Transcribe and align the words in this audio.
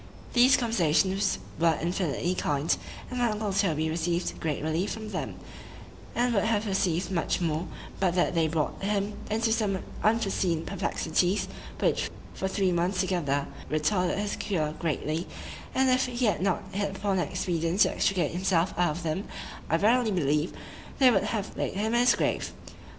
These 0.33 0.57
conversations 0.57 1.37
were 1.59 1.77
infinitely 1.79 2.33
kind; 2.33 2.75
and 3.11 3.19
my 3.19 3.29
uncle 3.29 3.53
Toby 3.53 3.87
received 3.87 4.39
great 4.39 4.63
relief 4.63 4.91
from 4.93 5.09
them, 5.09 5.35
and 6.15 6.33
would 6.33 6.43
have 6.45 6.65
received 6.65 7.11
much 7.11 7.39
more, 7.39 7.67
but 7.99 8.15
that 8.15 8.33
they 8.33 8.47
brought 8.47 8.81
him 8.81 9.13
into 9.29 9.51
some 9.51 9.77
unforeseen 10.03 10.65
perplexities, 10.65 11.47
which, 11.79 12.09
for 12.33 12.47
three 12.47 12.71
months 12.71 12.99
together, 12.99 13.45
retarded 13.69 14.17
his 14.17 14.35
cure 14.35 14.71
greatly; 14.79 15.27
and 15.75 15.87
if 15.91 16.07
he 16.07 16.25
had 16.25 16.41
not 16.41 16.63
hit 16.71 16.97
upon 16.97 17.19
an 17.19 17.27
expedient 17.27 17.81
to 17.81 17.91
extricate 17.91 18.31
himself 18.31 18.73
out 18.79 18.97
of 18.97 19.03
them, 19.03 19.25
I 19.69 19.77
verily 19.77 20.09
believe 20.09 20.51
they 20.97 21.11
would 21.11 21.25
have 21.25 21.55
laid 21.55 21.75
him 21.75 21.93
in 21.93 21.99
his 21.99 22.15
grave. 22.15 22.53